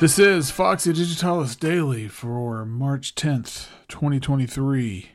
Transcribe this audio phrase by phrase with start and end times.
[0.00, 5.10] This is Foxy Digitalis Daily for March 10th, 2023.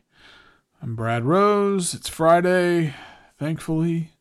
[0.79, 1.95] I'm Brad Rose.
[1.95, 2.93] It's Friday,
[3.39, 4.11] thankfully.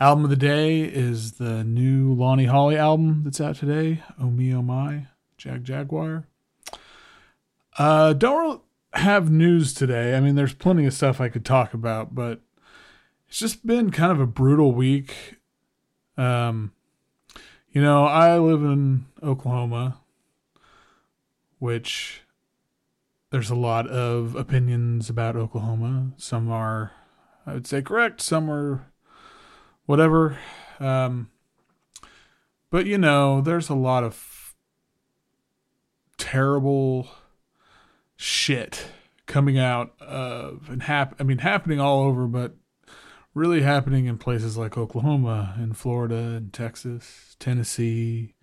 [0.00, 4.52] Album of the day is the new Lonnie Holley album that's out today, Oh Me
[4.52, 5.06] Oh My,
[5.38, 6.24] Jagjaguwar.
[7.78, 8.62] Uh, don't
[8.94, 10.16] have news today.
[10.16, 12.40] I mean, there's plenty of stuff I could talk about, but
[13.28, 15.36] it's just been kind of a brutal week.
[16.16, 16.72] Um,
[17.72, 20.00] you know, I live in Oklahoma,
[21.58, 22.22] which
[23.30, 26.12] there's a lot of opinions about Oklahoma.
[26.16, 26.92] Some are,
[27.46, 28.20] I would say, correct.
[28.20, 28.86] Some are
[29.86, 30.36] whatever.
[30.80, 31.30] Um,
[32.70, 34.54] but you know, there's a lot of
[36.18, 37.08] terrible
[38.16, 38.86] shit
[39.26, 42.56] coming out of and hap- I mean, happening all over, but
[43.34, 48.34] really happening in places like Oklahoma and Florida and Texas, Tennessee,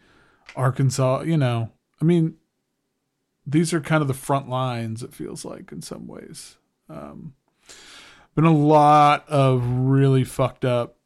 [0.56, 1.22] Arkansas.
[1.22, 1.72] You know,
[2.02, 2.36] I mean,
[3.46, 6.58] these are kind of the front lines, it feels like, in some ways.
[6.90, 7.34] Um,
[8.36, 10.98] been a lot of really fucked up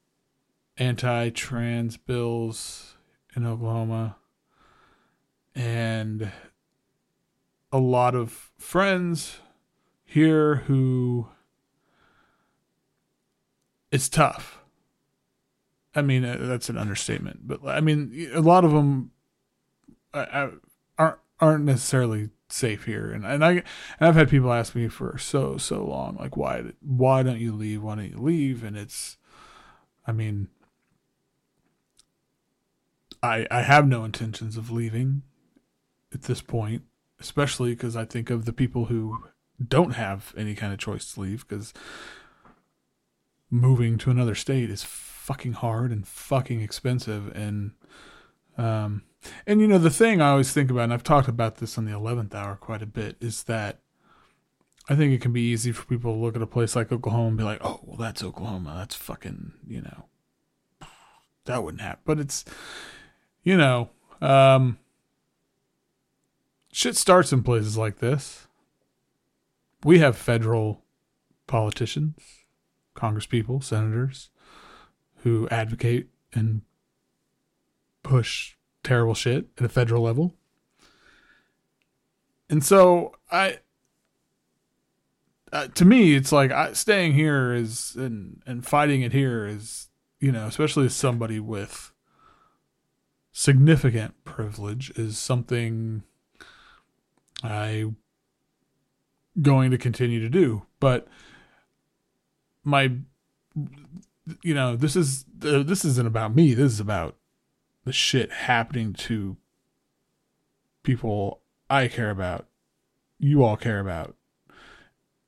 [0.78, 2.96] anti trans bills
[3.36, 4.18] in Oklahoma.
[5.56, 6.32] And
[7.72, 9.38] a lot of friends
[10.04, 11.30] here who
[13.92, 14.59] it's tough.
[15.94, 19.11] I mean, uh, that's an understatement, but I mean, a lot of them
[20.14, 23.64] aren't aren't necessarily safe here, and and I and
[24.00, 27.84] I've had people ask me for so so long, like why why don't you leave?
[27.84, 28.64] Why don't you leave?
[28.64, 29.17] And it's,
[30.06, 30.47] I mean,
[33.22, 35.23] I I have no intentions of leaving
[36.14, 36.84] at this point,
[37.19, 39.25] especially because I think of the people who
[39.66, 41.73] don't have any kind of choice to leave because
[43.51, 47.72] moving to another state is fucking hard and fucking expensive and
[48.57, 49.03] um
[49.45, 51.85] and you know the thing I always think about and I've talked about this on
[51.85, 53.81] the 11th hour quite a bit is that
[54.90, 57.28] I think it can be easy for people to look at a place like Oklahoma
[57.28, 58.73] and be like, "Oh, well that's Oklahoma.
[58.78, 60.06] That's fucking, you know,
[61.45, 62.44] that wouldn't happen." But it's
[63.44, 63.91] you know,
[64.22, 64.79] um
[66.72, 68.47] shit starts in places like this.
[69.84, 70.84] We have federal
[71.47, 72.41] politicians
[73.01, 74.29] congresspeople, senators
[75.23, 76.62] who advocate and
[78.03, 80.35] push terrible shit at a federal level.
[82.50, 83.59] And so I
[85.53, 89.90] uh, to me it's like I, staying here is and and fighting it here is,
[90.19, 91.94] you know, especially as somebody with
[93.31, 96.03] significant privilege is something
[97.44, 97.94] I
[99.41, 100.63] going to continue to do.
[100.79, 101.07] But
[102.63, 102.91] my
[104.41, 106.53] you know this is uh, this isn't about me.
[106.53, 107.17] This is about
[107.85, 109.38] the shit happening to
[110.83, 112.47] people i care about
[113.19, 114.16] you all care about.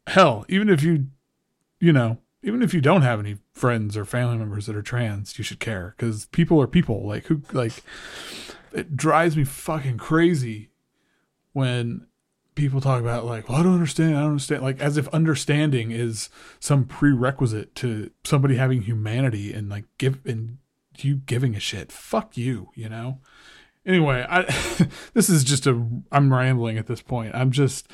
[0.08, 1.08] Hell even if you
[1.80, 5.38] you know even if you don't have any friends or family members that are trans
[5.38, 7.08] you should care because people are people.
[7.08, 7.84] Like who like
[8.74, 10.70] it drives me fucking crazy
[11.54, 12.08] when
[12.56, 14.16] people talk about like, well, I don't understand.
[14.16, 14.64] I don't understand.
[14.64, 20.58] Like as if understanding is some prerequisite to somebody having humanity and like give and
[20.98, 21.92] you giving a shit.
[21.92, 23.20] Fuck you, you know.
[23.86, 24.44] Anyway, I
[25.14, 27.36] this is just a I'm rambling at this point.
[27.36, 27.88] I'm just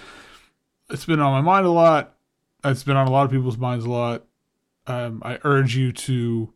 [0.90, 2.16] it's been on my mind a lot.
[2.64, 4.26] It's been on a lot of people's minds a lot.
[4.88, 6.54] Um, I urge you to.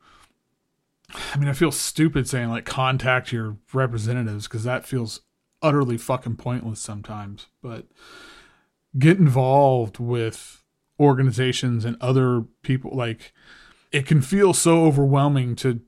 [1.34, 5.22] I mean, I feel stupid saying like contact your representatives because that feels
[5.63, 7.88] utterly fucking pointless sometimes, but
[9.00, 10.63] get involved with
[11.00, 12.91] organizations and other people.
[12.96, 13.34] Like,
[13.91, 15.81] it can feel so overwhelming to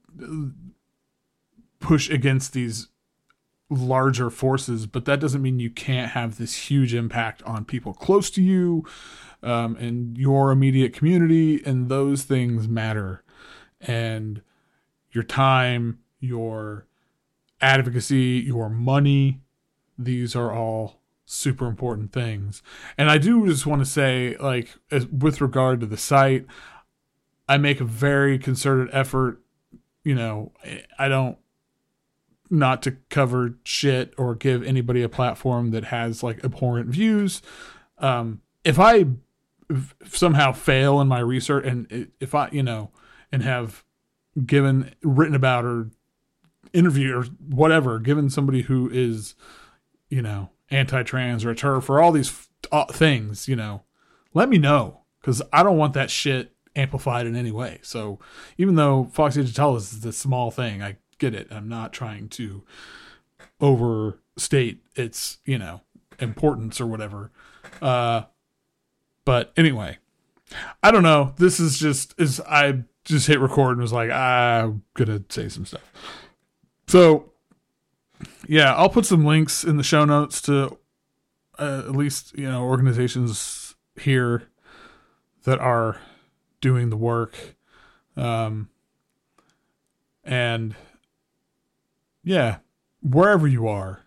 [1.80, 2.88] push against these
[3.70, 8.30] larger forces, but that doesn't mean you can't have this huge impact on people close
[8.32, 8.86] to you
[9.44, 13.24] um, and your immediate community, and those things matter.
[13.82, 14.42] And
[15.12, 16.88] your time, your
[17.62, 19.42] advocacy, your money,
[19.98, 22.62] these are all super important things.
[22.98, 26.46] And I do just want to say, like, as, with regard to the site,
[27.48, 29.42] I make a very concerted effort.
[30.04, 30.52] You know,
[31.00, 31.38] I don't
[32.50, 37.42] not to cover shit or give anybody a platform that has like abhorrent views.
[37.98, 39.06] Um, if I
[40.06, 42.92] somehow fail in my research and if I, you know,
[43.32, 43.84] and have
[44.46, 45.90] given written about or
[46.74, 49.36] interviewed or whatever, given somebody who is
[50.10, 53.84] you know, anti-trans or a TERF for all these uh, things, you know,
[54.34, 57.80] let me know because I don't want that shit amplified in any way.
[57.82, 58.20] So
[58.58, 61.48] even though Foxy Digitalis is a small thing, I get it.
[61.52, 62.64] I'm not trying to
[63.62, 65.82] overstate its you know
[66.20, 67.32] importance or whatever.
[67.82, 68.24] Uh,
[69.24, 69.98] but anyway,
[70.84, 71.34] I don't know.
[71.38, 75.66] This is just is I just hit record and was like I'm gonna say some
[75.66, 75.92] stuff.
[76.88, 77.32] So
[78.48, 80.78] yeah, I'll put some links in the show notes to
[81.58, 84.50] uh, at least you know organizations here
[85.44, 86.00] that are
[86.62, 87.56] doing the work.
[88.18, 88.70] Um
[90.24, 90.76] and
[92.24, 92.58] yeah
[93.02, 94.02] wherever you are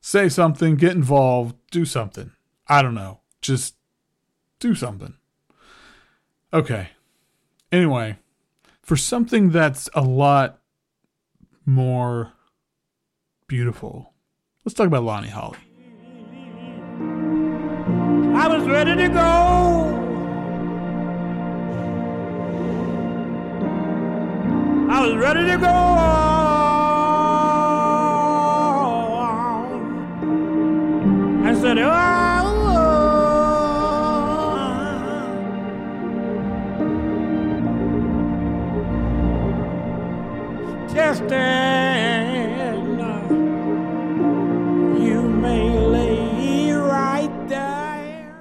[0.00, 2.30] say something get involved do something.
[2.68, 3.20] I don't know.
[3.42, 3.74] Just
[4.60, 5.14] do something.
[6.52, 6.90] Okay.
[7.72, 8.16] Anyway
[8.82, 10.60] for something that's a lot
[11.64, 12.32] more
[13.50, 14.14] beautiful
[14.64, 15.58] let's talk about lonnie holley
[18.32, 19.20] I was ready to go.
[24.88, 26.29] I was ready to go.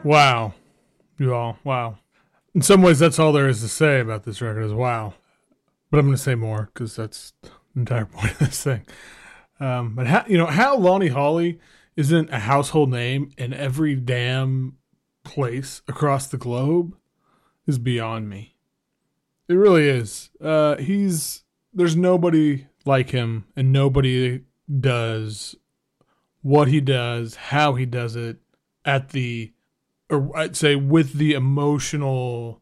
[0.10, 0.56] Wow.
[1.20, 2.00] You all, wow.
[2.56, 5.14] In some ways, that's all there is to say about this record is wow.
[5.92, 8.88] But I'm going to say more because that's the entire point of this thing.
[9.60, 11.60] Um, but how, you know, how Lonnie Holley
[11.96, 14.78] isn't a household name in every damn
[15.24, 16.98] place across the globe
[17.68, 18.56] is beyond me.
[19.48, 20.32] It really is.
[20.42, 24.42] Uh, he's, there's nobody like him and nobody
[24.80, 25.56] does
[26.42, 28.38] what he does, how he does it
[28.84, 29.54] at the
[30.10, 32.62] or I'd say with the emotional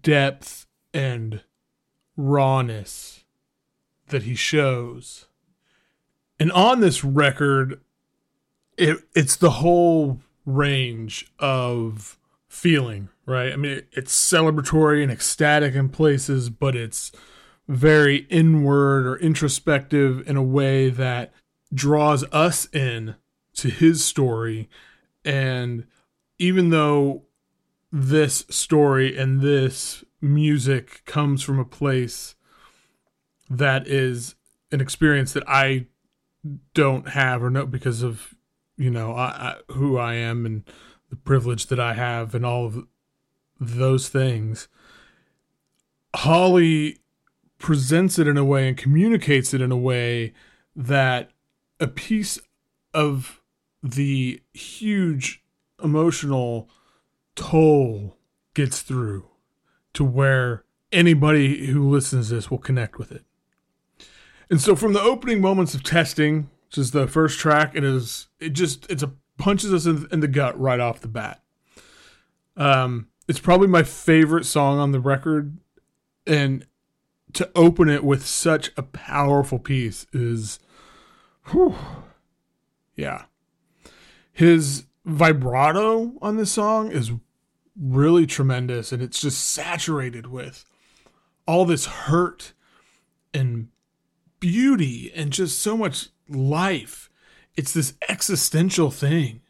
[0.00, 1.42] depth and
[2.16, 3.24] rawness
[4.08, 5.26] that he shows.
[6.38, 7.80] And on this record,
[8.76, 12.18] it it's the whole range of
[12.48, 13.52] feeling, right?
[13.52, 17.12] I mean, it's celebratory and ecstatic in places, but it's
[17.66, 21.32] very inward or introspective in a way that
[21.72, 23.16] draws us in
[23.54, 24.68] to his story
[25.24, 25.86] and
[26.44, 27.22] even though
[27.90, 32.34] this story and this music comes from a place
[33.48, 34.34] that is
[34.70, 35.86] an experience that I
[36.74, 38.34] don't have or know because of
[38.76, 40.64] you know I, I, who I am and
[41.08, 42.86] the privilege that I have and all of
[43.58, 44.68] those things.
[46.14, 46.98] Holley
[47.58, 50.34] presents it in a way and communicates it in a way
[50.76, 51.30] that
[51.80, 52.38] a piece
[52.92, 53.40] of
[53.82, 55.43] the huge
[55.84, 56.68] emotional
[57.36, 58.16] toll
[58.54, 59.28] gets through
[59.92, 63.24] to where anybody who listens to this will connect with it.
[64.50, 68.28] And so from the opening moments of testing, which is the first track, it is
[68.40, 71.42] it just it's a punches us in, in the gut right off the bat.
[72.56, 75.58] Um, it's probably my favorite song on the record,
[76.26, 76.66] and
[77.32, 80.60] to open it with such a powerful piece is,
[81.50, 81.74] whew,
[82.94, 83.24] yeah.
[84.32, 87.12] His vibrato on this song is
[87.78, 90.64] really tremendous and it's just saturated with
[91.46, 92.52] all this hurt
[93.32, 93.68] and
[94.40, 97.10] beauty and just so much life.
[97.56, 99.40] It's this existential thing.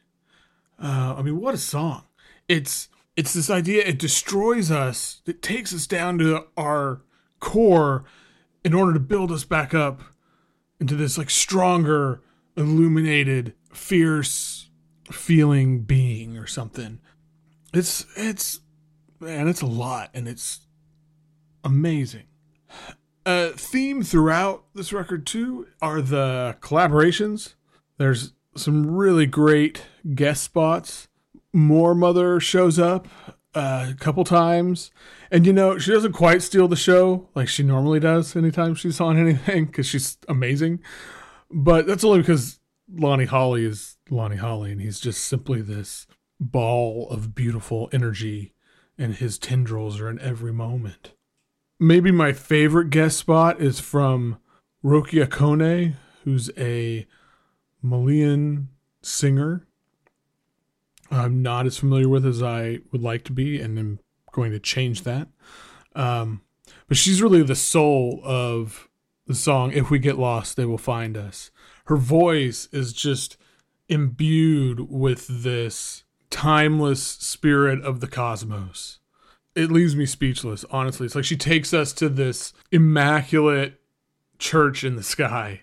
[0.82, 2.04] Uh, I mean, what a song!
[2.49, 3.84] It's it's this idea.
[3.84, 5.23] It destroys us.
[5.25, 7.02] It takes us down to our
[7.38, 8.04] core
[8.64, 10.00] in order to build us back up
[10.80, 12.20] into this like stronger,
[12.56, 14.68] illuminated, fierce
[15.11, 17.00] feeling being or something.
[17.73, 18.61] It's it's
[19.20, 20.66] man, it's a lot and it's
[21.62, 22.25] amazing.
[23.26, 27.54] A theme throughout this record too are the collaborations.
[27.96, 29.82] There's some really great
[30.14, 31.08] guest spots.
[31.52, 33.06] Moor Mother shows up
[33.54, 34.90] uh, a couple times,
[35.30, 39.00] and you know she doesn't quite steal the show like she normally does anytime she's
[39.00, 40.80] on anything because she's amazing.
[41.50, 42.58] But that's only because
[42.92, 46.06] Lonnie Holley is Lonnie Holley, and he's just simply this
[46.38, 48.52] ball of beautiful energy,
[48.99, 51.12] and his tendrils are in every moment.
[51.80, 54.38] Maybe my favorite guest spot is from
[54.84, 55.94] Rokia Kone,
[56.25, 57.06] who's a
[57.82, 58.68] Malian
[59.02, 59.66] singer.
[61.11, 64.00] I'm not as familiar with as I would like to be, and I'm
[64.32, 65.28] going to change that.
[65.94, 66.42] Um,
[66.88, 68.88] but she's really the soul of
[69.26, 71.50] the song If We Get Lost, They Will Find Us.
[71.87, 73.37] Her voice is just
[73.88, 78.99] imbued with this timeless spirit of the cosmos.
[79.55, 81.07] It leaves me speechless, honestly.
[81.07, 83.81] It's like she takes us to this immaculate
[84.38, 85.62] church in the sky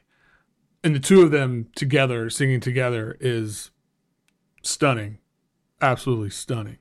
[0.84, 3.72] and the two of them together singing together is
[4.64, 5.20] stunning,
[5.82, 6.78] absolutely stunning.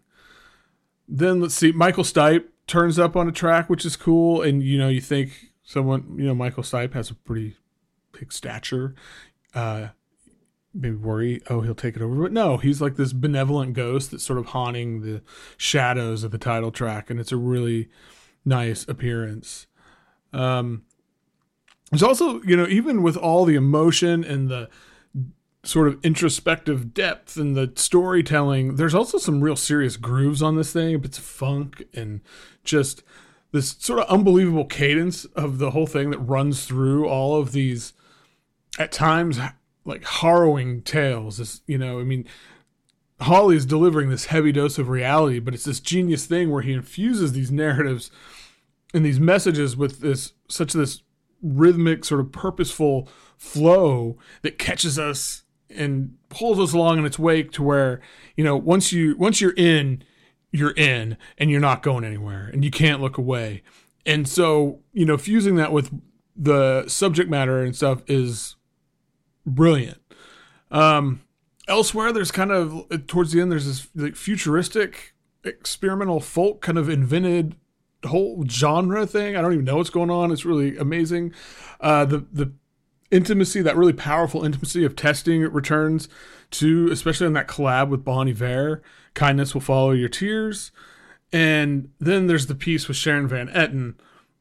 [1.07, 4.79] Then let's see, Michael Stipe turns up on a track, which is cool, and you
[4.79, 7.57] know you think someone, you know, Michael Stipe has a pretty
[8.13, 8.95] big stature.
[9.55, 9.89] Uh,
[10.73, 12.15] maybe worry, oh, he'll take it over.
[12.23, 15.23] But no, he's like this benevolent ghost that's sort of haunting the
[15.57, 17.89] shadows of the title track, and it's a really
[18.45, 19.67] nice appearance.
[20.33, 20.85] Um,
[21.91, 24.69] there's also, you know, even with all the emotion and the
[25.63, 30.73] sort of introspective depth and the storytelling, there's also some real serious grooves on this
[30.73, 31.03] thing.
[31.05, 32.21] It's funk and
[32.65, 33.03] just
[33.53, 37.93] this sort of unbelievable cadence of the whole thing that runs through all of these
[38.79, 39.39] at times
[39.85, 41.39] like harrowing tales.
[41.39, 42.27] This, you know, I mean,
[43.21, 46.73] Holley is delivering this heavy dose of reality, but it's this genius thing where he
[46.73, 48.11] infuses these narratives
[48.95, 51.03] and these messages with this such this
[51.43, 57.53] rhythmic, sort of purposeful flow that catches us and pulls us along in its wake
[57.53, 58.01] to where
[58.37, 60.03] you know once you once you're in
[60.51, 63.63] you're in and you're not going anywhere and you can't look away
[64.05, 65.91] and so you know fusing that with
[66.37, 68.57] the subject matter and stuff is
[69.47, 70.01] brilliant
[70.71, 71.21] um
[71.69, 76.89] elsewhere there's kind of towards the end there's this like futuristic experimental folk kind of
[76.89, 77.57] invented
[78.07, 81.33] whole genre thing i don't even know what's going on it's really amazing
[81.81, 82.53] uh the the
[83.11, 86.09] intimacy, that really powerful intimacy of testing returns
[86.53, 88.83] to, especially in that collab with Bon Iver.
[89.15, 90.71] Kindness will follow your tears.
[91.33, 93.95] And then there's the piece with Sharon Van Etten,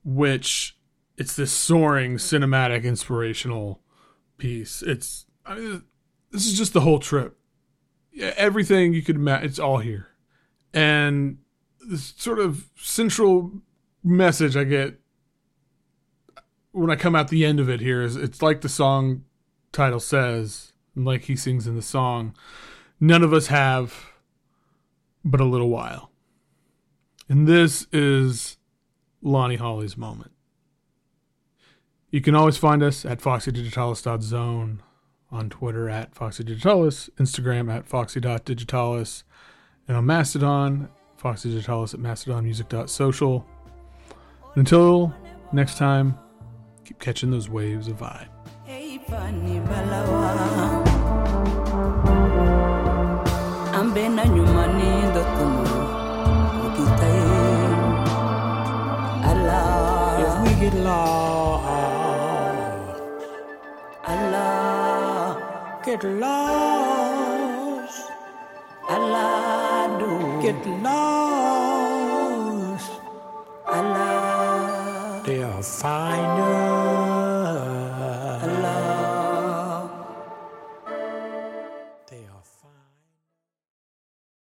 [0.04, 0.78] which
[1.18, 3.82] it's this soaring cinematic inspirational
[4.40, 4.82] piece.
[4.82, 5.84] It's I mean,
[6.32, 7.38] this is just the whole trip.
[8.12, 10.08] Yeah, everything you could imagine, it's all here.
[10.74, 11.40] And
[11.88, 13.52] this sort of central
[14.04, 15.00] message I get
[16.72, 19.24] when I come out the end of it here is it's like the song
[19.72, 22.36] title says, and like he sings in the song,
[23.00, 24.12] none of us have
[25.24, 26.12] but a little while.
[27.28, 28.58] And this is
[29.22, 30.32] Lonnie Holley's moment.
[32.12, 34.82] You can always find us at foxydigitalis.zone,
[35.32, 39.24] on Twitter at foxydigitalis, Instagram at foxy.digitalis,
[39.88, 40.90] and on Mastodon,
[41.22, 43.46] foxydigitalis at mastodonmusic.social.
[44.56, 45.14] Until
[45.54, 46.18] next time,
[46.84, 48.28] keep catching those waves of vibe.
[53.74, 55.64] ambena nyumani ndotono
[56.66, 57.20] ukitai
[59.32, 61.99] Allah If we get lost,
[65.90, 68.12] get lost,
[68.88, 70.12] Allah do
[70.44, 72.92] get lost.
[73.66, 76.59] Allah They'll find us.